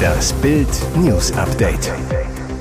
Das 0.00 0.32
Bild 0.34 0.68
News 0.96 1.32
Update. 1.32 1.92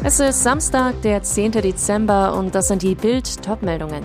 Es 0.03 0.19
ist 0.19 0.43
Samstag, 0.43 1.01
der 1.01 1.23
10. 1.23 1.51
Dezember 1.51 2.33
und 2.35 2.55
das 2.55 2.67
sind 2.69 2.81
die 2.81 2.95
Bild 2.95 3.43
Topmeldungen. 3.43 4.03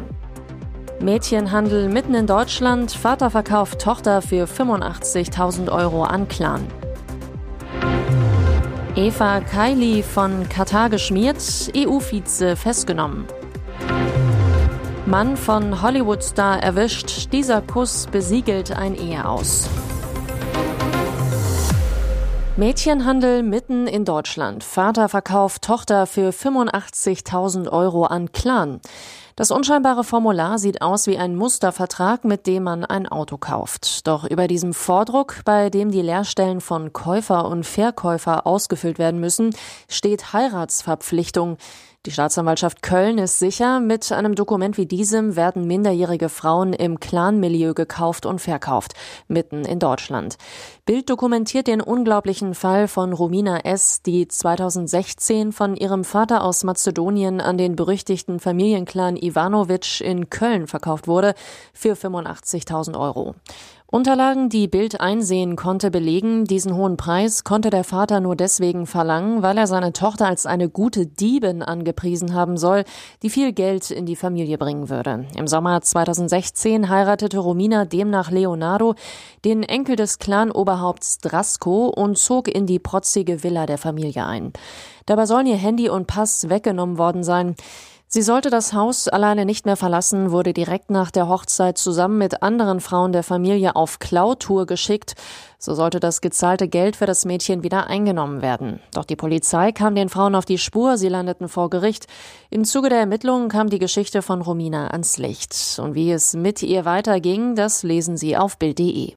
Mädchenhandel 1.00 1.88
mitten 1.88 2.14
in 2.14 2.26
Deutschland, 2.26 2.92
Vater 2.92 3.30
verkauft 3.30 3.80
Tochter 3.80 4.22
für 4.22 4.46
85.000 4.46 5.70
Euro 5.70 6.04
an 6.04 6.28
Clan. 6.28 6.66
Eva 8.96 9.40
Kaili 9.40 10.02
von 10.02 10.48
Katar 10.48 10.88
geschmiert, 10.88 11.72
EU-Vize 11.76 12.56
festgenommen. 12.56 13.26
Mann 15.06 15.36
von 15.36 15.82
Hollywood-Star 15.82 16.62
erwischt, 16.62 17.32
dieser 17.32 17.60
Kuss 17.60 18.06
besiegelt 18.10 18.70
ein 18.70 18.94
Ehe 18.94 19.28
aus. 19.28 19.68
Mädchenhandel 22.56 23.42
mitten 23.42 23.88
in 23.88 24.04
Deutschland. 24.04 24.62
Vater 24.62 25.08
verkauft 25.08 25.62
Tochter 25.62 26.06
für 26.06 26.30
85.000 26.30 27.68
Euro 27.68 28.04
an 28.04 28.30
Clan. 28.30 28.80
Das 29.34 29.50
unscheinbare 29.50 30.04
Formular 30.04 30.60
sieht 30.60 30.80
aus 30.80 31.08
wie 31.08 31.18
ein 31.18 31.34
Mustervertrag, 31.34 32.24
mit 32.24 32.46
dem 32.46 32.62
man 32.62 32.84
ein 32.84 33.08
Auto 33.08 33.38
kauft. 33.38 34.06
Doch 34.06 34.22
über 34.22 34.46
diesem 34.46 34.72
Vordruck, 34.72 35.40
bei 35.44 35.68
dem 35.68 35.90
die 35.90 36.02
Leerstellen 36.02 36.60
von 36.60 36.92
Käufer 36.92 37.48
und 37.48 37.66
Verkäufer 37.66 38.46
ausgefüllt 38.46 39.00
werden 39.00 39.18
müssen, 39.18 39.50
steht 39.88 40.32
Heiratsverpflichtung. 40.32 41.56
Die 42.06 42.10
Staatsanwaltschaft 42.10 42.82
Köln 42.82 43.16
ist 43.16 43.38
sicher, 43.38 43.80
mit 43.80 44.12
einem 44.12 44.34
Dokument 44.34 44.76
wie 44.76 44.84
diesem 44.84 45.36
werden 45.36 45.66
minderjährige 45.66 46.28
Frauen 46.28 46.74
im 46.74 47.00
Clanmilieu 47.00 47.72
gekauft 47.72 48.26
und 48.26 48.42
verkauft, 48.42 48.92
mitten 49.26 49.64
in 49.64 49.78
Deutschland. 49.78 50.36
Bild 50.84 51.08
dokumentiert 51.08 51.66
den 51.66 51.80
unglaublichen 51.80 52.54
Fall 52.54 52.88
von 52.88 53.14
Romina 53.14 53.60
S., 53.60 54.02
die 54.02 54.28
2016 54.28 55.52
von 55.52 55.76
ihrem 55.76 56.04
Vater 56.04 56.44
aus 56.44 56.62
Mazedonien 56.62 57.40
an 57.40 57.56
den 57.56 57.74
berüchtigten 57.74 58.38
Familienclan 58.38 59.16
Ivanovic 59.16 60.02
in 60.02 60.28
Köln 60.28 60.66
verkauft 60.66 61.08
wurde 61.08 61.34
für 61.72 61.94
85.000 61.94 63.00
Euro. 63.00 63.34
Unterlagen, 63.94 64.48
die 64.48 64.66
Bild 64.66 65.00
einsehen 65.00 65.54
konnte, 65.54 65.92
belegen, 65.92 66.46
diesen 66.46 66.74
hohen 66.74 66.96
Preis 66.96 67.44
konnte 67.44 67.70
der 67.70 67.84
Vater 67.84 68.18
nur 68.18 68.34
deswegen 68.34 68.88
verlangen, 68.88 69.40
weil 69.42 69.56
er 69.56 69.68
seine 69.68 69.92
Tochter 69.92 70.26
als 70.26 70.46
eine 70.46 70.68
gute 70.68 71.06
Diebin 71.06 71.62
angepriesen 71.62 72.34
haben 72.34 72.56
soll, 72.56 72.82
die 73.22 73.30
viel 73.30 73.52
Geld 73.52 73.92
in 73.92 74.04
die 74.04 74.16
Familie 74.16 74.58
bringen 74.58 74.88
würde. 74.88 75.26
Im 75.38 75.46
Sommer 75.46 75.80
2016 75.80 76.88
heiratete 76.88 77.38
Romina 77.38 77.84
demnach 77.84 78.32
Leonardo, 78.32 78.96
den 79.44 79.62
Enkel 79.62 79.94
des 79.94 80.18
Clan-Oberhaupts 80.18 81.18
Drasko, 81.18 81.86
und 81.86 82.18
zog 82.18 82.48
in 82.48 82.66
die 82.66 82.80
protzige 82.80 83.44
Villa 83.44 83.64
der 83.64 83.78
Familie 83.78 84.26
ein. 84.26 84.52
Dabei 85.06 85.26
sollen 85.26 85.46
ihr 85.46 85.54
Handy 85.54 85.88
und 85.88 86.08
Pass 86.08 86.48
weggenommen 86.48 86.98
worden 86.98 87.22
sein. 87.22 87.54
Sie 88.06 88.22
sollte 88.22 88.48
das 88.48 88.72
Haus 88.72 89.08
alleine 89.08 89.44
nicht 89.44 89.66
mehr 89.66 89.76
verlassen, 89.76 90.30
wurde 90.30 90.52
direkt 90.52 90.90
nach 90.90 91.10
der 91.10 91.28
Hochzeit 91.28 91.78
zusammen 91.78 92.18
mit 92.18 92.42
anderen 92.42 92.80
Frauen 92.80 93.12
der 93.12 93.24
Familie 93.24 93.74
auf 93.74 93.98
Klautour 93.98 94.66
geschickt. 94.66 95.14
So 95.58 95.74
sollte 95.74 95.98
das 95.98 96.20
gezahlte 96.20 96.68
Geld 96.68 96.94
für 96.94 97.06
das 97.06 97.24
Mädchen 97.24 97.64
wieder 97.64 97.88
eingenommen 97.88 98.40
werden. 98.42 98.80
Doch 98.92 99.04
die 99.04 99.16
Polizei 99.16 99.72
kam 99.72 99.94
den 99.94 100.10
Frauen 100.10 100.34
auf 100.34 100.44
die 100.44 100.58
Spur, 100.58 100.96
sie 100.96 101.08
landeten 101.08 101.48
vor 101.48 101.70
Gericht. 101.70 102.06
Im 102.50 102.64
Zuge 102.64 102.88
der 102.88 102.98
Ermittlungen 102.98 103.48
kam 103.48 103.68
die 103.68 103.78
Geschichte 103.78 104.22
von 104.22 104.42
Romina 104.42 104.88
ans 104.88 105.18
Licht. 105.18 105.80
Und 105.82 105.94
wie 105.94 106.12
es 106.12 106.34
mit 106.34 106.62
ihr 106.62 106.84
weiterging, 106.84 107.56
das 107.56 107.82
lesen 107.82 108.16
Sie 108.16 108.36
auf 108.36 108.58
Bild.de. 108.58 109.14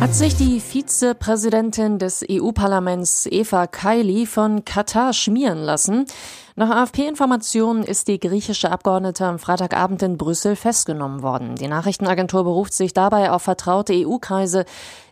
Hat 0.00 0.14
sich 0.14 0.36
die 0.36 0.60
Vizepräsidentin 0.60 1.98
des 1.98 2.24
EU-Parlaments 2.30 3.26
Eva 3.26 3.66
Kaili 3.66 4.26
von 4.26 4.64
Katar 4.64 5.12
schmieren 5.12 5.58
lassen? 5.58 6.06
Nach 6.54 6.70
AFP-Informationen 6.70 7.82
ist 7.82 8.06
die 8.06 8.20
griechische 8.20 8.70
Abgeordnete 8.70 9.26
am 9.26 9.40
Freitagabend 9.40 10.00
in 10.04 10.16
Brüssel 10.16 10.54
festgenommen 10.54 11.22
worden. 11.22 11.56
Die 11.56 11.66
Nachrichtenagentur 11.66 12.44
beruft 12.44 12.74
sich 12.74 12.92
dabei 12.92 13.32
auf 13.32 13.42
vertraute 13.42 13.92
EU-Kreise. 13.92 14.66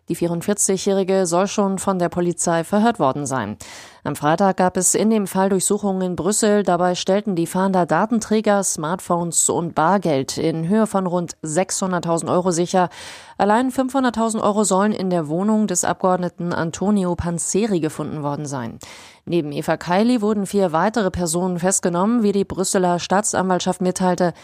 Die 0.08 0.16
44-Jährige 0.16 1.26
soll 1.26 1.48
schon 1.48 1.78
von 1.78 1.98
der 1.98 2.08
Polizei 2.08 2.62
verhört 2.62 3.00
worden 3.00 3.26
sein. 3.26 3.56
Am 4.04 4.14
Freitag 4.14 4.58
gab 4.58 4.76
es 4.76 4.94
in 4.94 5.10
dem 5.10 5.26
Fall 5.26 5.48
Durchsuchungen 5.48 6.00
in 6.00 6.14
Brüssel. 6.14 6.62
Dabei 6.62 6.94
stellten 6.94 7.34
die 7.34 7.48
Fahnder 7.48 7.86
Datenträger, 7.86 8.62
Smartphones 8.62 9.48
und 9.48 9.74
Bargeld 9.74 10.38
in 10.38 10.68
Höhe 10.68 10.86
von 10.86 11.08
rund 11.08 11.36
600.000 11.42 12.30
Euro 12.30 12.52
sicher. 12.52 12.88
Allein 13.36 13.72
500.000 13.72 14.40
Euro 14.40 14.62
sollen 14.62 14.92
in 14.92 15.10
der 15.10 15.26
Wohnung 15.26 15.66
des 15.66 15.84
Abgeordneten 15.84 16.52
Antonio 16.52 17.16
Panzeri 17.16 17.80
gefunden 17.80 18.22
worden 18.22 18.46
sein. 18.46 18.78
Neben 19.24 19.50
Eva 19.50 19.76
Kaili 19.76 20.22
wurden 20.22 20.46
vier 20.46 20.70
weitere 20.70 21.10
Personen 21.10 21.58
festgenommen, 21.58 22.22
wie 22.22 22.30
die 22.30 22.44
Brüsseler 22.44 23.00
Staatsanwaltschaft 23.00 23.80
mitteilte. 23.80 24.34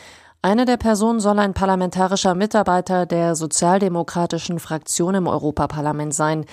Eine 0.44 0.64
der 0.64 0.76
Personen 0.76 1.20
soll 1.20 1.38
ein 1.38 1.54
parlamentarischer 1.54 2.34
Mitarbeiter 2.34 3.06
der 3.06 3.36
sozialdemokratischen 3.36 4.58
Fraktion 4.58 5.14
im 5.14 5.28
Europaparlament 5.28 6.12
sein. 6.12 6.46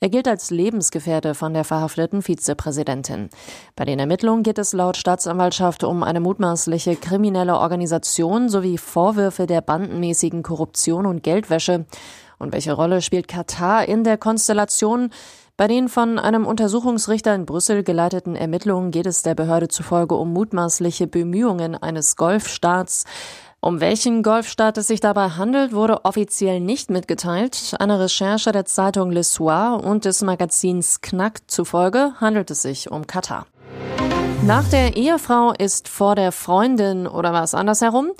Er 0.00 0.08
gilt 0.08 0.26
als 0.26 0.50
Lebensgefährte 0.50 1.34
von 1.34 1.52
der 1.52 1.64
verhafteten 1.64 2.22
Vizepräsidentin. 2.22 3.28
Bei 3.76 3.84
den 3.84 3.98
Ermittlungen 3.98 4.44
geht 4.44 4.58
es 4.58 4.72
laut 4.72 4.96
Staatsanwaltschaft 4.96 5.84
um 5.84 6.02
eine 6.02 6.20
mutmaßliche 6.20 6.96
kriminelle 6.96 7.58
Organisation 7.58 8.48
sowie 8.48 8.78
Vorwürfe 8.78 9.46
der 9.46 9.60
bandenmäßigen 9.60 10.42
Korruption 10.42 11.04
und 11.04 11.22
Geldwäsche. 11.22 11.84
Und 12.38 12.54
welche 12.54 12.72
Rolle 12.72 13.02
spielt 13.02 13.28
Katar 13.28 13.84
in 13.84 14.04
der 14.04 14.16
Konstellation? 14.16 15.10
Bei 15.56 15.68
den 15.68 15.88
von 15.88 16.18
einem 16.18 16.46
Untersuchungsrichter 16.46 17.32
in 17.32 17.46
Brüssel 17.46 17.84
geleiteten 17.84 18.34
Ermittlungen 18.34 18.90
geht 18.90 19.06
es 19.06 19.22
der 19.22 19.36
Behörde 19.36 19.68
zufolge 19.68 20.16
um 20.16 20.32
mutmaßliche 20.32 21.06
Bemühungen 21.06 21.76
eines 21.76 22.16
Golfstaats, 22.16 23.04
um 23.60 23.80
welchen 23.80 24.24
Golfstaat 24.24 24.78
es 24.78 24.88
sich 24.88 24.98
dabei 24.98 25.28
handelt, 25.28 25.72
wurde 25.72 26.04
offiziell 26.04 26.58
nicht 26.58 26.90
mitgeteilt. 26.90 27.76
Einer 27.78 28.00
Recherche 28.00 28.50
der 28.50 28.64
Zeitung 28.64 29.12
Le 29.12 29.22
Soir 29.22 29.80
und 29.82 30.04
des 30.04 30.22
Magazins 30.22 31.00
Knack 31.02 31.42
zufolge 31.46 32.14
handelt 32.20 32.50
es 32.50 32.62
sich 32.62 32.90
um 32.90 33.06
Katar. 33.06 33.46
Nach 34.42 34.68
der 34.68 34.96
Ehefrau 34.96 35.52
ist 35.52 35.88
vor 35.88 36.16
der 36.16 36.32
Freundin 36.32 37.06
oder 37.06 37.32
was 37.32 37.54
andersherum. 37.54 38.10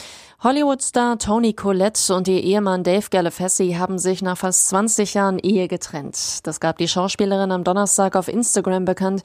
Hollywood-Star 0.45 1.19
Tony 1.19 1.55
Collette 1.55 2.15
und 2.15 2.29
ihr 2.29 2.43
Ehemann 2.43 2.85
Dave 2.85 3.09
Galefessi 3.09 3.77
haben 3.79 3.99
sich 3.99 4.21
nach 4.21 4.37
fast 4.37 4.69
20 4.69 5.15
Jahren 5.15 5.39
Ehe 5.39 5.69
getrennt. 5.69 6.47
Das 6.47 6.61
gab 6.61 6.77
die 6.77 6.87
Schauspielerin 6.87 7.51
am 7.51 7.65
Donnerstag 7.65 8.15
auf 8.15 8.29
Instagram 8.29 8.85
bekannt. 8.85 9.23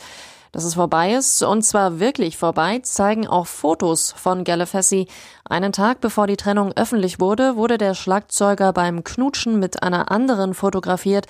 Dass 0.54 0.64
es 0.64 0.76
vorbei 0.76 1.12
ist, 1.16 1.44
und 1.44 1.64
zwar 1.64 2.00
wirklich 2.00 2.38
vorbei, 2.38 2.80
zeigen 2.84 3.28
auch 3.28 3.48
Fotos 3.48 4.14
von 4.14 4.46
Galefessi. 4.46 5.08
Einen 5.44 5.74
Tag 5.74 6.00
bevor 6.00 6.26
die 6.26 6.38
Trennung 6.38 6.72
öffentlich 6.78 7.20
wurde, 7.20 7.58
wurde 7.58 7.78
der 7.78 7.96
Schlagzeuger 7.96 8.72
beim 8.72 9.04
Knutschen 9.04 9.60
mit 9.60 9.84
einer 9.84 10.12
anderen 10.12 10.54
fotografiert. 10.54 11.26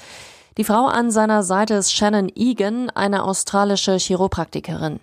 Die 0.60 0.66
Frau 0.66 0.88
an 0.88 1.10
seiner 1.10 1.42
Seite 1.42 1.76
ist 1.76 1.94
Shannon 1.94 2.30
Egan, 2.36 2.90
eine 2.90 3.24
australische 3.24 3.96
Chiropraktikerin. 3.96 5.00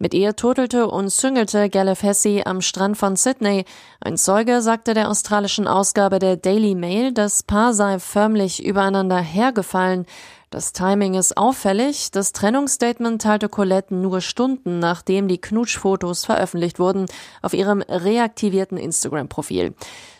Mit 0.00 0.14
ihr 0.14 0.34
turtelte 0.34 0.88
und 0.88 1.10
züngelte 1.10 1.70
Galefessi 1.70 2.42
am 2.44 2.60
Strand 2.60 2.96
von 2.96 3.14
Sydney. 3.14 3.66
Ein 4.00 4.16
Zeuge 4.16 4.62
sagte 4.62 4.94
der 4.94 5.08
australischen 5.08 5.68
Ausgabe 5.68 6.18
der 6.18 6.36
Daily 6.36 6.74
Mail, 6.74 7.12
das 7.12 7.44
Paar 7.44 7.72
sei 7.72 8.00
förmlich 8.00 8.66
übereinander 8.66 9.18
hergefallen. 9.18 10.06
Das 10.50 10.72
Timing 10.72 11.14
ist 11.14 11.36
auffällig. 11.36 12.12
Das 12.12 12.32
Trennungsstatement 12.32 13.20
teilte 13.20 13.48
Colette 13.48 13.94
nur 13.94 14.20
Stunden 14.20 14.78
nachdem 14.78 15.26
die 15.26 15.40
Knutschfotos 15.40 16.24
veröffentlicht 16.24 16.78
wurden 16.78 17.06
auf 17.42 17.52
ihrem 17.52 17.82
reaktivierten 17.82 18.78
Instagram-Profil. 18.78 19.74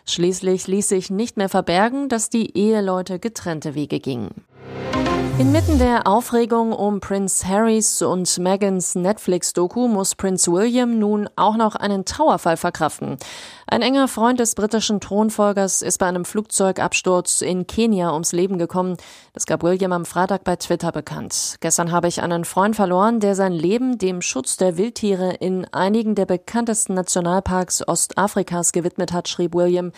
Schließlich 0.04 0.66
ließ 0.66 0.88
sich 0.88 1.10
nicht 1.10 1.36
mehr 1.36 1.48
verbergen, 1.48 2.08
dass 2.08 2.28
die 2.28 2.56
Eheleute 2.56 3.18
getrennte 3.18 3.74
Wege 3.74 4.00
gingen. 4.00 4.44
Inmitten 5.38 5.78
der 5.78 6.06
Aufregung 6.06 6.72
um 6.72 7.00
Prince 7.00 7.46
Harrys 7.46 8.00
und 8.00 8.38
Megans 8.38 8.94
Netflix-Doku 8.94 9.86
muss 9.86 10.14
Prince 10.14 10.50
William 10.50 10.98
nun 10.98 11.28
auch 11.36 11.58
noch 11.58 11.74
einen 11.74 12.06
Trauerfall 12.06 12.56
verkraften. 12.56 13.18
Ein 13.66 13.82
enger 13.82 14.08
Freund 14.08 14.40
des 14.40 14.54
britischen 14.54 14.98
Thronfolgers 14.98 15.82
ist 15.82 15.98
bei 15.98 16.06
einem 16.06 16.24
Flugzeugabsturz 16.24 17.42
in 17.42 17.66
Kenia 17.66 18.14
ums 18.14 18.32
Leben 18.32 18.56
gekommen. 18.56 18.96
Das 19.34 19.44
gab 19.44 19.62
William 19.62 19.92
am 19.92 20.06
Freitag 20.06 20.42
bei 20.42 20.56
Twitter 20.56 20.90
bekannt. 20.90 21.56
Gestern 21.60 21.92
habe 21.92 22.08
ich 22.08 22.22
einen 22.22 22.46
Freund 22.46 22.74
verloren, 22.74 23.20
der 23.20 23.34
sein 23.34 23.52
Leben 23.52 23.98
dem 23.98 24.22
Schutz 24.22 24.56
der 24.56 24.78
Wildtiere 24.78 25.34
in 25.34 25.66
einigen 25.70 26.14
der 26.14 26.24
bekanntesten 26.24 26.94
Nationalparks 26.94 27.86
Ostafrikas 27.86 28.72
gewidmet 28.72 29.12
hat, 29.12 29.28
schrieb 29.28 29.54
William. 29.54 29.92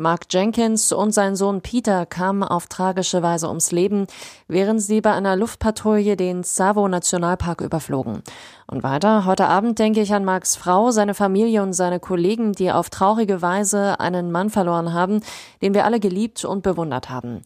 Mark 0.00 0.22
Jenkins 0.30 0.92
und 0.92 1.12
sein 1.12 1.36
Sohn 1.36 1.60
Peter 1.60 2.06
kamen 2.06 2.42
auf 2.42 2.68
tragische 2.68 3.22
Weise 3.22 3.48
ums 3.48 3.70
Leben, 3.70 4.06
während 4.48 4.80
sie 4.80 5.02
bei 5.02 5.12
einer 5.12 5.36
Luftpatrouille 5.36 6.16
den 6.16 6.42
Tsavo 6.42 6.88
Nationalpark 6.88 7.60
überflogen. 7.60 8.22
Und 8.66 8.82
weiter, 8.82 9.26
heute 9.26 9.46
Abend 9.46 9.78
denke 9.78 10.00
ich 10.00 10.14
an 10.14 10.24
Marks 10.24 10.56
Frau, 10.56 10.90
seine 10.90 11.12
Familie 11.12 11.62
und 11.62 11.74
seine 11.74 12.00
Kollegen, 12.00 12.52
die 12.52 12.72
auf 12.72 12.88
traurige 12.88 13.42
Weise 13.42 14.00
einen 14.00 14.32
Mann 14.32 14.48
verloren 14.48 14.94
haben, 14.94 15.20
den 15.60 15.74
wir 15.74 15.84
alle 15.84 16.00
geliebt 16.00 16.46
und 16.46 16.62
bewundert 16.62 17.10
haben. 17.10 17.42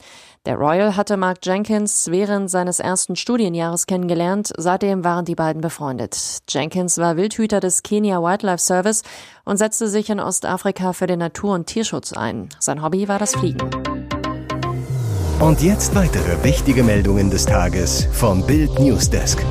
Der 0.47 0.57
Royal 0.57 0.95
hatte 0.95 1.17
Mark 1.17 1.39
Jenkins 1.43 2.11
während 2.11 2.51
seines 2.51 2.79
ersten 2.79 3.17
Studienjahres 3.17 3.87
kennengelernt. 3.87 4.53
Seitdem 4.59 5.03
waren 5.03 5.25
die 5.25 5.35
beiden 5.35 5.63
befreundet. 5.63 6.19
Jenkins 6.51 6.99
war 6.99 7.17
Wildhüter 7.17 7.61
des 7.61 7.83
Kenya 7.83 8.21
Wildlife 8.21 8.59
Service 8.59 9.05
und 9.47 9.57
setzte 9.57 9.89
sich 9.89 10.11
in 10.11 10.21
Ostafrika 10.21 10.93
für 10.93 11.07
den 11.07 11.21
Natur- 11.21 11.55
und 11.55 11.67
Tierschutz 11.67 12.13
ein. 12.13 12.51
Sein 12.59 12.83
Hobby 12.83 13.09
war 13.09 13.19
das 13.19 13.35
Fliegen. 13.35 13.71
Und 15.41 15.63
jetzt 15.63 15.95
weitere 15.95 16.45
wichtige 16.45 16.83
Meldungen 16.83 17.31
des 17.31 17.47
Tages 17.47 18.07
vom 18.13 18.47
Bild 18.47 18.79
Newsdesk. 18.79 19.43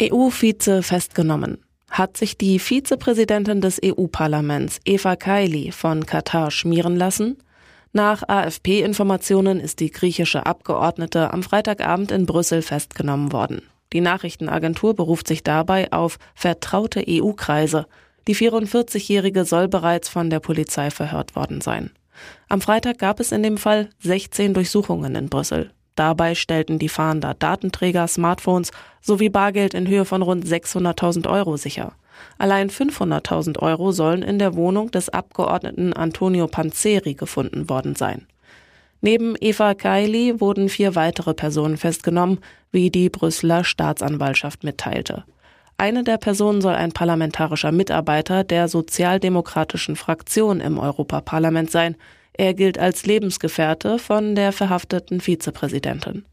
EU-Vize 0.00 0.84
festgenommen. 0.84 1.58
Hat 1.90 2.16
sich 2.16 2.38
die 2.38 2.60
Vizepräsidentin 2.60 3.60
des 3.60 3.80
EU-Parlaments 3.84 4.78
Eva 4.84 5.16
Kaili 5.16 5.72
von 5.72 6.06
Katar 6.06 6.52
schmieren 6.52 6.94
lassen? 6.94 7.38
Nach 7.96 8.28
AFP-Informationen 8.28 9.60
ist 9.60 9.78
die 9.78 9.92
griechische 9.92 10.46
Abgeordnete 10.46 11.32
am 11.32 11.44
Freitagabend 11.44 12.10
in 12.10 12.26
Brüssel 12.26 12.60
festgenommen 12.60 13.32
worden. 13.32 13.62
Die 13.92 14.00
Nachrichtenagentur 14.00 14.94
beruft 14.94 15.28
sich 15.28 15.44
dabei 15.44 15.92
auf 15.92 16.18
vertraute 16.34 17.04
EU-Kreise. 17.08 17.86
Die 18.26 18.34
44-Jährige 18.34 19.44
soll 19.44 19.68
bereits 19.68 20.08
von 20.08 20.28
der 20.28 20.40
Polizei 20.40 20.90
verhört 20.90 21.36
worden 21.36 21.60
sein. 21.60 21.92
Am 22.48 22.60
Freitag 22.60 22.98
gab 22.98 23.20
es 23.20 23.30
in 23.30 23.44
dem 23.44 23.58
Fall 23.58 23.90
16 24.00 24.54
Durchsuchungen 24.54 25.14
in 25.14 25.28
Brüssel. 25.28 25.70
Dabei 25.94 26.34
stellten 26.34 26.78
die 26.78 26.88
Fahnder 26.88 27.34
Datenträger, 27.34 28.08
Smartphones 28.08 28.70
sowie 29.00 29.28
Bargeld 29.28 29.74
in 29.74 29.86
Höhe 29.86 30.04
von 30.04 30.22
rund 30.22 30.44
600.000 30.44 31.28
Euro 31.30 31.56
sicher. 31.56 31.92
Allein 32.38 32.70
500.000 32.70 33.58
Euro 33.60 33.92
sollen 33.92 34.22
in 34.22 34.38
der 34.38 34.54
Wohnung 34.54 34.90
des 34.90 35.08
Abgeordneten 35.08 35.92
Antonio 35.92 36.46
Panzeri 36.46 37.14
gefunden 37.14 37.68
worden 37.68 37.94
sein. 37.94 38.26
Neben 39.00 39.34
Eva 39.38 39.74
Kaili 39.74 40.40
wurden 40.40 40.68
vier 40.68 40.94
weitere 40.94 41.34
Personen 41.34 41.76
festgenommen, 41.76 42.38
wie 42.72 42.90
die 42.90 43.10
Brüsseler 43.10 43.62
Staatsanwaltschaft 43.62 44.64
mitteilte. 44.64 45.24
Eine 45.76 46.04
der 46.04 46.18
Personen 46.18 46.62
soll 46.62 46.74
ein 46.74 46.92
parlamentarischer 46.92 47.72
Mitarbeiter 47.72 48.44
der 48.44 48.68
sozialdemokratischen 48.68 49.96
Fraktion 49.96 50.60
im 50.60 50.78
Europaparlament 50.78 51.70
sein. 51.70 51.96
Er 52.36 52.54
gilt 52.54 52.78
als 52.78 53.06
Lebensgefährte 53.06 53.98
von 53.98 54.34
der 54.34 54.52
verhafteten 54.52 55.20
Vizepräsidentin. 55.20 56.24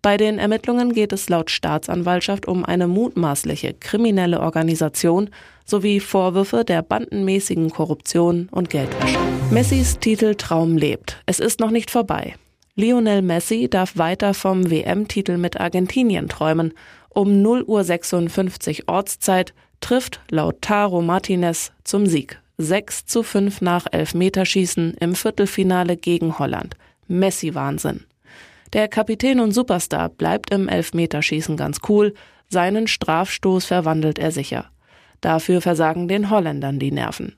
Bei 0.00 0.16
den 0.16 0.38
Ermittlungen 0.38 0.92
geht 0.92 1.12
es 1.12 1.28
laut 1.28 1.50
Staatsanwaltschaft 1.50 2.46
um 2.46 2.64
eine 2.64 2.86
mutmaßliche 2.86 3.74
kriminelle 3.74 4.40
Organisation 4.40 5.30
sowie 5.64 5.98
Vorwürfe 5.98 6.64
der 6.64 6.82
bandenmäßigen 6.82 7.70
Korruption 7.70 8.48
und 8.52 8.70
Geldwäsche. 8.70 9.18
Messis 9.50 9.98
Titel 9.98 10.36
Traum 10.36 10.76
lebt. 10.76 11.20
Es 11.26 11.40
ist 11.40 11.58
noch 11.58 11.72
nicht 11.72 11.90
vorbei. 11.90 12.34
Lionel 12.76 13.22
Messi 13.22 13.68
darf 13.68 13.96
weiter 13.96 14.34
vom 14.34 14.70
WM-Titel 14.70 15.36
mit 15.36 15.60
Argentinien 15.60 16.28
träumen. 16.28 16.74
Um 17.08 17.42
0 17.42 17.64
Uhr 17.64 17.82
56 17.82 18.88
Ortszeit 18.88 19.52
trifft 19.80 20.20
Lautaro 20.30 21.02
Martinez 21.02 21.72
zum 21.82 22.06
Sieg. 22.06 22.40
6 22.60 23.06
zu 23.06 23.22
5 23.22 23.60
nach 23.60 23.86
Elfmeterschießen 23.90 24.94
im 24.94 25.14
Viertelfinale 25.14 25.96
gegen 25.96 26.40
Holland. 26.40 26.74
Messi-Wahnsinn. 27.06 28.04
Der 28.72 28.88
Kapitän 28.88 29.38
und 29.38 29.52
Superstar 29.52 30.08
bleibt 30.08 30.50
im 30.50 30.68
Elfmeterschießen 30.68 31.56
ganz 31.56 31.78
cool, 31.88 32.14
seinen 32.48 32.88
Strafstoß 32.88 33.64
verwandelt 33.64 34.18
er 34.18 34.32
sicher. 34.32 34.66
Dafür 35.20 35.60
versagen 35.60 36.08
den 36.08 36.30
Holländern 36.30 36.80
die 36.80 36.90
Nerven. 36.90 37.36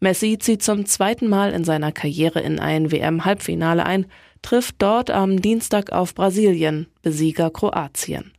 Messi 0.00 0.38
zieht 0.38 0.62
zum 0.62 0.86
zweiten 0.86 1.28
Mal 1.28 1.52
in 1.52 1.64
seiner 1.64 1.92
Karriere 1.92 2.40
in 2.40 2.58
ein 2.58 2.90
WM-Halbfinale 2.90 3.84
ein, 3.84 4.06
trifft 4.42 4.76
dort 4.78 5.10
am 5.10 5.40
Dienstag 5.40 5.92
auf 5.92 6.14
Brasilien, 6.14 6.86
Besieger 7.02 7.50
Kroatien. 7.50 8.33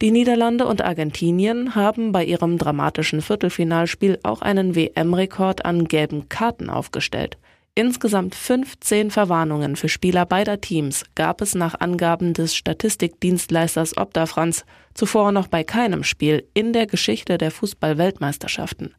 Die 0.00 0.12
Niederlande 0.12 0.64
und 0.66 0.82
Argentinien 0.82 1.74
haben 1.74 2.12
bei 2.12 2.24
ihrem 2.24 2.56
dramatischen 2.56 3.20
Viertelfinalspiel 3.20 4.20
auch 4.22 4.42
einen 4.42 4.76
WM-Rekord 4.76 5.64
an 5.64 5.86
gelben 5.86 6.28
Karten 6.28 6.70
aufgestellt. 6.70 7.36
Insgesamt 7.74 8.36
15 8.36 9.10
Verwarnungen 9.10 9.74
für 9.74 9.88
Spieler 9.88 10.24
beider 10.24 10.60
Teams 10.60 11.04
gab 11.16 11.40
es 11.40 11.54
nach 11.54 11.80
Angaben 11.80 12.32
des 12.32 12.54
Statistikdienstleisters 12.54 13.96
Opta 13.96 14.26
Franz 14.26 14.64
zuvor 14.94 15.32
noch 15.32 15.48
bei 15.48 15.64
keinem 15.64 16.04
Spiel 16.04 16.46
in 16.54 16.72
der 16.72 16.86
Geschichte 16.86 17.36
der 17.36 17.50
Fußball-Weltmeisterschaften. 17.50 18.94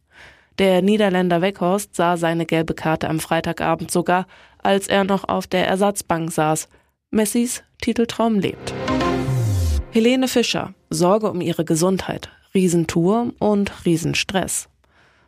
Der 0.59 0.81
Niederländer 0.81 1.41
Weghorst 1.41 1.95
sah 1.95 2.17
seine 2.17 2.45
gelbe 2.45 2.73
Karte 2.73 3.09
am 3.09 3.21
Freitagabend 3.21 3.89
sogar, 3.91 4.27
als 4.57 4.87
er 4.87 5.05
noch 5.05 5.27
auf 5.27 5.47
der 5.47 5.65
Ersatzbank 5.65 6.31
saß. 6.31 6.67
Messis 7.11 7.63
Titeltraum 7.81 8.39
lebt. 8.39 8.73
Helene 9.91 10.27
Fischer, 10.27 10.75
Sorge 10.91 11.31
um 11.31 11.41
ihre 11.41 11.65
Gesundheit, 11.65 12.29
Riesentour 12.53 13.33
und 13.39 13.85
Riesenstress. 13.85 14.69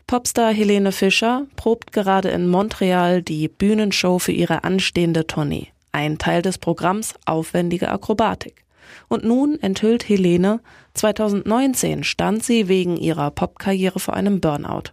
Popstar 0.06 0.54
Helene 0.54 0.92
Fischer 0.92 1.48
probt 1.56 1.92
gerade 1.92 2.30
in 2.30 2.48
Montreal 2.48 3.24
die 3.24 3.48
Bühnenshow 3.48 4.20
für 4.20 4.32
ihre 4.32 4.64
anstehende 4.64 5.26
Tournee. 5.26 5.70
Ein 5.92 6.20
Teil 6.20 6.44
des 6.44 6.60
Programms 6.60 7.16
aufwendige 7.26 7.90
Akrobatik. 7.90 8.64
Und 9.08 9.24
nun 9.24 9.60
enthüllt 9.60 10.08
Helene, 10.08 10.60
2019 10.94 12.04
stand 12.04 12.44
sie 12.44 12.68
wegen 12.68 12.98
ihrer 12.98 13.32
Popkarriere 13.32 14.00
vor 14.00 14.14
einem 14.14 14.42
Burnout. 14.42 14.92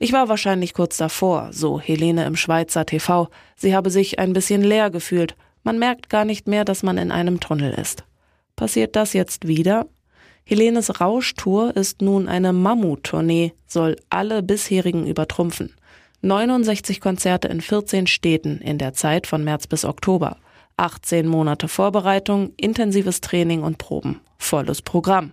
Ich 0.00 0.12
war 0.12 0.28
wahrscheinlich 0.28 0.74
kurz 0.74 0.96
davor, 0.96 1.50
so 1.52 1.78
Helene 1.78 2.24
im 2.24 2.34
Schweizer 2.34 2.84
TV. 2.84 3.28
Sie 3.54 3.76
habe 3.76 3.90
sich 3.90 4.18
ein 4.18 4.32
bisschen 4.32 4.62
leer 4.62 4.90
gefühlt. 4.90 5.36
Man 5.62 5.78
merkt 5.78 6.10
gar 6.10 6.24
nicht 6.24 6.48
mehr, 6.48 6.64
dass 6.64 6.82
man 6.82 6.98
in 6.98 7.12
einem 7.12 7.38
Tunnel 7.38 7.72
ist. 7.74 8.04
Passiert 8.56 8.96
das 8.96 9.12
jetzt 9.12 9.48
wieder? 9.48 9.86
Helenes 10.44 11.00
Rauschtour 11.00 11.74
ist 11.76 12.02
nun 12.02 12.28
eine 12.28 12.52
Mammuttournee, 12.52 13.52
soll 13.66 13.96
alle 14.10 14.42
bisherigen 14.42 15.06
übertrumpfen. 15.06 15.74
69 16.20 17.00
Konzerte 17.00 17.48
in 17.48 17.60
14 17.60 18.06
Städten 18.06 18.58
in 18.58 18.78
der 18.78 18.92
Zeit 18.92 19.26
von 19.26 19.44
März 19.44 19.66
bis 19.66 19.84
Oktober. 19.84 20.38
18 20.76 21.26
Monate 21.26 21.68
Vorbereitung, 21.68 22.52
intensives 22.56 23.20
Training 23.20 23.62
und 23.62 23.78
Proben. 23.78 24.20
Volles 24.38 24.82
Programm. 24.82 25.32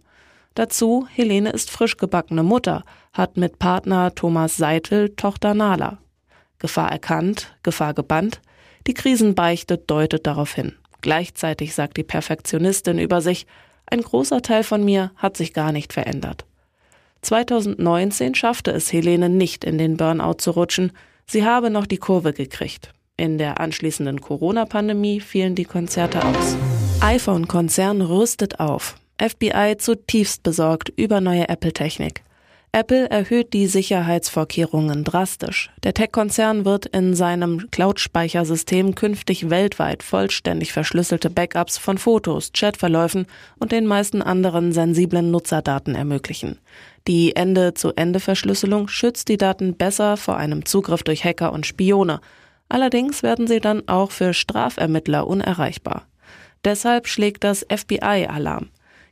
Dazu, 0.54 1.08
Helene 1.10 1.50
ist 1.52 1.72
frisch 1.72 1.98
gebackene 1.98 2.44
Mutter, 2.44 2.84
hat 3.14 3.38
mit 3.38 3.58
Partner 3.58 4.14
Thomas 4.14 4.58
Seitel 4.58 5.10
Tochter 5.16 5.54
Nala. 5.54 5.98
Gefahr 6.60 6.92
erkannt, 6.92 7.56
Gefahr 7.64 7.94
gebannt. 7.94 8.42
Die 8.86 8.94
Krisenbeichte 8.94 9.78
deutet 9.78 10.28
darauf 10.28 10.54
hin. 10.54 10.74
Gleichzeitig 11.01 11.74
sagt 11.74 11.98
die 11.98 12.03
Perfektionistin 12.03 13.00
über 13.00 13.22
sich, 13.22 13.48
ein 13.88 14.01
großer 14.01 14.41
Teil 14.41 14.63
von 14.63 14.86
mir 14.86 15.12
hat 15.17 15.36
sich 15.36 15.53
gar 15.53 15.72
nicht 15.72 15.93
verändert. 15.93 16.46
2019 17.22 18.36
schaffte 18.36 18.72
es 18.72 18.91
Helene 18.91 19.29
nicht 19.29 19.63
in 19.63 19.77
den 19.77 19.98
Burnout 19.98 20.36
zu 20.39 20.51
rutschen. 20.51 20.91
Sie 21.25 21.46
habe 21.46 21.70
noch 21.70 21.86
die 21.86 21.98
Kurve 21.98 22.34
gekriegt. 22.34 22.93
In 23.17 23.38
der 23.38 23.60
anschließenden 23.60 24.22
Corona-Pandemie 24.22 25.20
fielen 25.20 25.53
die 25.55 25.65
Konzerte 25.65 26.24
aus. 26.25 26.55
iPhone-Konzern 27.01 28.01
rüstet 28.01 28.60
auf. 28.60 28.96
FBI 29.22 29.75
zutiefst 29.77 30.41
besorgt 30.41 30.89
über 30.96 31.22
neue 31.22 31.48
Apple-Technik. 31.48 32.24
Apple 32.74 33.10
erhöht 33.10 33.51
die 33.51 33.68
Sicherheitsvorkehrungen 33.68 35.04
drastisch. 35.04 35.70
Der 35.84 35.94
Tech-Konzern 35.94 36.63
wird 36.63 36.86
in 36.86 37.13
seinem 37.16 37.70
Cloud-Speichersystem 37.70 38.96
künftig 38.96 39.50
weltweit 39.50 40.04
vollständig 40.04 40.72
verschlüsselte 40.72 41.30
Backups 41.30 41.78
von 41.78 41.98
Fotos, 41.98 42.51
Chatverläufen 42.54 43.25
und 43.60 43.74
den 43.74 43.86
meisten 43.88 44.22
anderen 44.22 44.72
sensiblen 44.72 45.32
Nutzerdaten 45.32 45.96
ermöglichen. 45.96 46.60
Die 47.10 47.36
Ende-zu-Ende-Verschlüsselung 47.36 48.88
schützt 48.88 49.28
die 49.28 49.38
Daten 49.38 49.75
besser 49.75 50.16
vor 50.16 50.38
einem 50.38 50.63
Zugriff 50.63 51.04
durch 51.04 51.25
Hacker 51.25 51.51
und 51.51 51.66
Spione. 51.66 52.22
Allerdings 52.70 53.22
werden 53.22 53.48
sie 53.48 53.60
dann 53.60 53.86
auch 53.90 54.12
für 54.12 54.34
Strafermittler 54.34 55.28
unerreichbar. 55.28 56.08
Deshalb 56.63 57.08
schlägt 57.08 57.44
das 57.44 57.66
FBI 57.70 58.28
Alarm. 58.30 58.70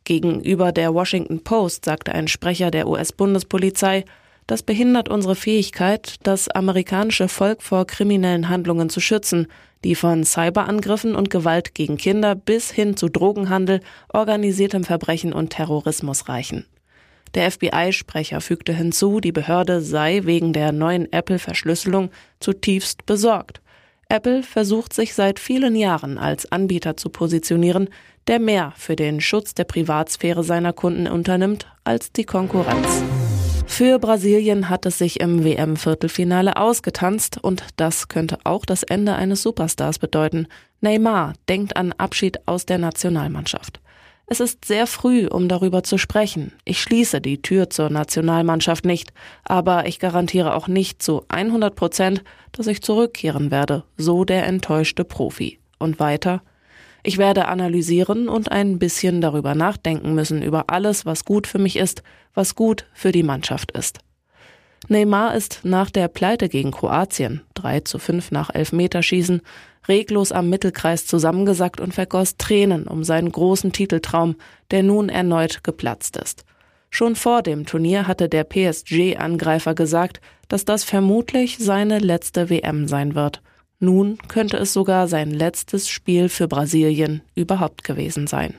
Gegenüber 0.10 0.72
der 0.72 0.96
Washington 0.96 1.44
Post 1.44 1.86
sagte 1.86 2.14
ein 2.14 2.28
Sprecher 2.28 2.72
der 2.72 2.88
US-Bundespolizei, 2.88 4.06
das 4.48 4.64
behindert 4.64 5.08
unsere 5.08 5.36
Fähigkeit, 5.36 6.16
das 6.24 6.50
amerikanische 6.50 7.28
Volk 7.28 7.62
vor 7.62 7.86
kriminellen 7.86 8.50
Handlungen 8.50 8.90
zu 8.90 9.02
schützen, 9.02 9.46
die 9.84 9.94
von 9.94 10.24
Cyberangriffen 10.24 11.14
und 11.14 11.30
Gewalt 11.30 11.76
gegen 11.76 11.98
Kinder 11.98 12.34
bis 12.34 12.72
hin 12.72 12.98
zu 12.98 13.08
Drogenhandel, 13.08 13.82
organisiertem 14.12 14.84
Verbrechen 14.84 15.32
und 15.32 15.52
Terrorismus 15.52 16.28
reichen. 16.28 16.66
Der 17.36 17.52
FBI-Sprecher 17.52 18.42
fügte 18.42 18.74
hinzu, 18.74 19.20
die 19.20 19.32
Behörde 19.32 19.80
sei 19.80 20.22
wegen 20.24 20.54
der 20.54 20.72
neuen 20.72 21.14
Apple-Verschlüsselung 21.14 22.10
zutiefst 22.40 23.06
besorgt. 23.06 23.62
Apple 24.12 24.42
versucht 24.42 24.94
sich 24.94 25.14
seit 25.14 25.38
vielen 25.40 25.76
Jahren 25.76 26.18
als 26.18 26.52
Anbieter 26.52 26.98
zu 26.98 27.10
positionieren, 27.10 27.90
der 28.30 28.40
mehr 28.40 28.74
für 28.78 28.96
den 28.96 29.22
Schutz 29.22 29.56
der 29.56 29.64
Privatsphäre 29.64 30.44
seiner 30.44 30.72
Kunden 30.72 31.08
unternimmt 31.08 31.66
als 31.84 32.12
die 32.12 32.26
Konkurrenz. 32.26 33.04
Für 33.66 33.98
Brasilien 33.98 34.70
hat 34.70 34.86
es 34.86 35.00
sich 35.00 35.20
im 35.20 35.44
WM-Viertelfinale 35.44 36.56
ausgetanzt 36.56 37.40
und 37.42 37.64
das 37.76 38.08
könnte 38.08 38.38
auch 38.44 38.66
das 38.66 38.84
Ende 38.84 39.16
eines 39.16 39.42
Superstars 39.42 39.98
bedeuten. 39.98 40.46
Neymar 40.80 41.34
denkt 41.50 41.76
an 41.76 41.92
Abschied 41.94 42.48
aus 42.48 42.68
der 42.68 42.78
Nationalmannschaft. 42.78 43.80
Es 44.28 44.40
ist 44.40 44.64
sehr 44.64 44.86
früh, 44.86 45.26
um 45.26 45.50
darüber 45.50 45.82
zu 45.82 45.98
sprechen. 45.98 46.54
Ich 46.66 46.84
schließe 46.84 47.22
die 47.22 47.42
Tür 47.42 47.72
zur 47.72 47.90
Nationalmannschaft 47.90 48.86
nicht, 48.86 49.12
aber 49.44 49.88
ich 49.88 49.98
garantiere 49.98 50.54
auch 50.54 50.68
nicht 50.68 51.02
zu 51.02 51.26
100 51.30 51.76
Prozent, 51.76 52.24
dass 52.52 52.68
ich 52.68 52.84
zurückkehren 52.84 53.50
werde, 53.50 53.86
so 53.98 54.24
der 54.24 54.46
enttäuschte 54.46 55.04
Profi. 55.04 55.58
Und 55.80 56.00
weiter? 56.00 56.44
Ich 57.04 57.18
werde 57.18 57.48
analysieren 57.48 58.28
und 58.28 58.52
ein 58.52 58.80
bisschen 58.80 59.22
darüber 59.22 59.56
nachdenken 59.56 60.14
müssen, 60.14 60.42
über 60.42 60.66
alles, 60.70 61.06
was 61.06 61.26
gut 61.26 61.48
für 61.48 61.60
mich 61.60 61.78
ist, 61.78 62.04
was 62.34 62.56
gut 62.56 62.86
für 62.94 63.12
die 63.12 63.24
Mannschaft 63.24 63.72
ist. 63.72 64.00
Neymar 64.88 65.36
ist 65.36 65.62
nach 65.64 65.90
der 65.90 66.08
Pleite 66.08 66.50
gegen 66.50 66.72
Kroatien, 66.72 67.42
3 67.56 67.82
zu 67.82 68.00
5 68.00 68.32
nach 68.32 68.50
Elfmeterschießen, 68.54 69.42
reglos 69.88 70.32
am 70.32 70.50
Mittelkreis 70.50 71.06
zusammengesackt 71.06 71.82
und 71.82 71.94
vergoss 71.94 72.38
Tränen 72.38 72.88
um 72.88 73.04
seinen 73.04 73.32
großen 73.32 73.72
Titeltraum, 73.72 74.36
der 74.72 74.84
nun 74.84 75.10
erneut 75.10 75.64
geplatzt 75.64 76.18
ist. 76.18 76.46
Schon 76.90 77.16
vor 77.16 77.44
dem 77.44 77.66
Turnier 77.66 78.08
hatte 78.08 78.30
der 78.30 78.44
PSG-Angreifer 78.44 79.76
gesagt, 79.76 80.22
dass 80.48 80.66
das 80.66 80.84
vermutlich 80.84 81.58
seine 81.60 82.00
letzte 82.00 82.50
WM 82.50 82.88
sein 82.88 83.16
wird. 83.16 83.42
Nun 83.82 84.18
könnte 84.28 84.58
es 84.58 84.74
sogar 84.74 85.08
sein 85.08 85.32
letztes 85.32 85.88
Spiel 85.88 86.28
für 86.28 86.50
Brasilien 86.50 87.22
überhaupt 87.34 87.86
gewesen 87.86 88.28
sein. 88.28 88.56